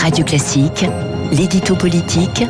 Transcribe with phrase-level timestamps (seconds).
[0.00, 0.86] Radio Classique,
[1.30, 2.42] l'édito politique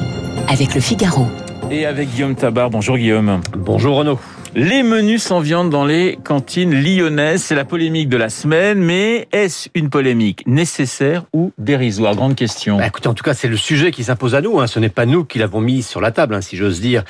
[0.49, 1.27] avec le Figaro.
[1.69, 2.71] Et avec Guillaume Tabar.
[2.71, 3.41] Bonjour Guillaume.
[3.57, 4.21] Bonjour Renaud.
[4.55, 9.27] Les menus sans viande dans les cantines lyonnaises, c'est la polémique de la semaine, mais
[9.33, 12.15] est-ce une polémique nécessaire ou dérisoire?
[12.15, 12.79] Grande question.
[12.79, 14.61] Bah, écoutez, en tout cas, c'est le sujet qui s'impose à nous.
[14.61, 14.69] Hein.
[14.69, 17.03] Ce n'est pas nous qui l'avons mis sur la table, hein, si j'ose dire.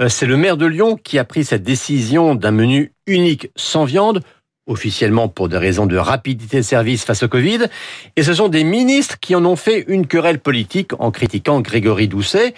[0.00, 3.84] Euh, c'est le maire de Lyon qui a pris cette décision d'un menu unique sans
[3.84, 4.22] viande
[4.68, 7.66] officiellement pour des raisons de rapidité de service face au Covid.
[8.16, 12.06] Et ce sont des ministres qui en ont fait une querelle politique en critiquant Grégory
[12.06, 12.54] Doucet.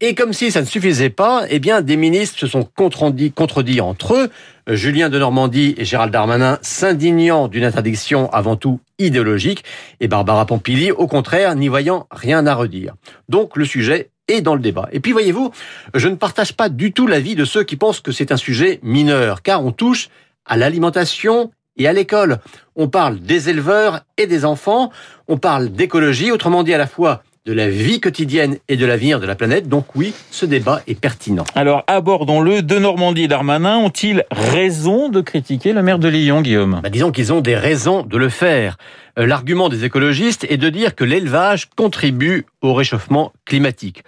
[0.00, 4.14] Et comme si ça ne suffisait pas, eh bien, des ministres se sont contredits, entre
[4.14, 4.30] eux.
[4.68, 9.64] Julien de Normandie et Gérald Darmanin s'indignant d'une interdiction avant tout idéologique
[10.00, 12.94] et Barbara Pompili, au contraire, n'y voyant rien à redire.
[13.30, 14.88] Donc, le sujet est dans le débat.
[14.92, 15.50] Et puis, voyez-vous,
[15.94, 18.80] je ne partage pas du tout l'avis de ceux qui pensent que c'est un sujet
[18.82, 20.10] mineur, car on touche
[20.44, 22.38] à l'alimentation et à l'école.
[22.74, 24.90] On parle des éleveurs et des enfants,
[25.28, 29.20] on parle d'écologie, autrement dit à la fois de la vie quotidienne et de l'avenir
[29.20, 29.68] de la planète.
[29.68, 31.44] Donc oui, ce débat est pertinent.
[31.54, 32.60] Alors abordons-le.
[32.60, 36.80] De Normandie et Darmanin ont-ils raison de critiquer la maire de Lyon, Guillaume?
[36.82, 38.76] Bah, Disons qu'ils ont des raisons de le faire.
[39.18, 44.02] Euh, l'argument des écologistes est de dire que l'élevage contribue au réchauffement climatique.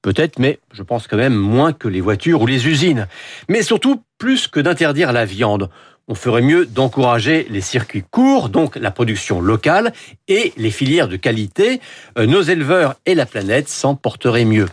[0.00, 3.08] Peut-être, mais je pense quand même moins que les voitures ou les usines.
[3.48, 5.68] Mais surtout, plus que d'interdire la viande
[6.06, 9.92] on ferait mieux d'encourager les circuits courts, donc la production locale
[10.28, 11.80] et les filières de qualité.
[12.18, 14.66] Euh, nos éleveurs et la planète s'en porteraient mieux.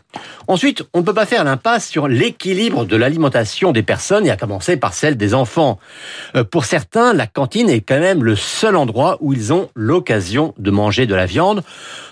[0.47, 4.38] Ensuite, on ne peut pas faire l'impasse sur l'équilibre de l'alimentation des personnes, et à
[4.38, 5.79] commencer par celle des enfants.
[6.35, 10.53] Euh, pour certains, la cantine est quand même le seul endroit où ils ont l'occasion
[10.57, 11.63] de manger de la viande.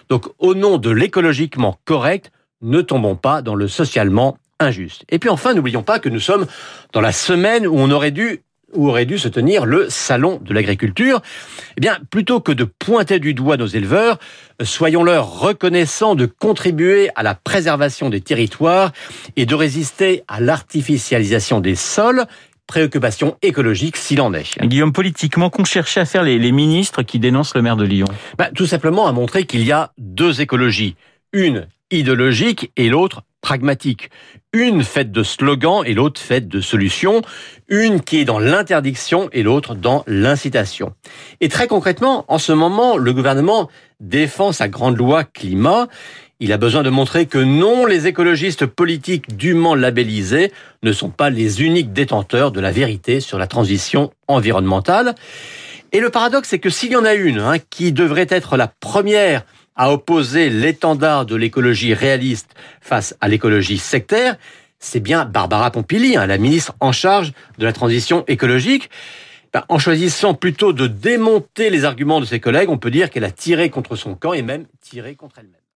[0.09, 5.03] Donc, au nom de l'écologiquement correct, ne tombons pas dans le socialement injuste.
[5.09, 6.45] Et puis enfin, n'oublions pas que nous sommes
[6.93, 10.53] dans la semaine où on aurait dû où aurait dû se tenir le salon de
[10.53, 11.21] l'agriculture.
[11.77, 14.19] Eh bien, plutôt que de pointer du doigt nos éleveurs,
[14.61, 18.91] soyons-leur reconnaissants de contribuer à la préservation des territoires
[19.35, 22.25] et de résister à l'artificialisation des sols
[22.69, 24.61] préoccupation écologique s'il en est.
[24.61, 28.05] Guillaume, politiquement, qu'ont cherché à faire les, ministres qui dénoncent le maire de Lyon?
[28.37, 30.95] Bah, Tout simplement à montrer qu'il y a deux écologies.
[31.33, 34.09] Une idéologique et l'autre pragmatique.
[34.51, 37.21] Une faite de slogans et l'autre faite de solutions.
[37.67, 40.93] Une qui est dans l'interdiction et l'autre dans l'incitation.
[41.39, 43.69] Et très concrètement, en ce moment, le gouvernement
[43.99, 45.87] défend sa grande loi climat.
[46.41, 51.29] Il a besoin de montrer que non, les écologistes politiques dûment labellisés ne sont pas
[51.29, 55.15] les uniques détenteurs de la vérité sur la transition environnementale.
[55.91, 58.67] Et le paradoxe, c'est que s'il y en a une hein, qui devrait être la
[58.67, 59.43] première
[59.79, 64.35] à opposer l'étendard de l'écologie réaliste face à l'écologie sectaire,
[64.77, 68.89] c'est bien Barbara Pompili, hein, la ministre en charge de la transition écologique.
[69.53, 73.23] Ben, en choisissant plutôt de démonter les arguments de ses collègues, on peut dire qu'elle
[73.23, 75.59] a tiré contre son camp et même tiré contre elle-même.